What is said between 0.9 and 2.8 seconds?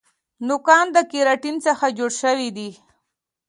د کیراټین څخه جوړ شوي دي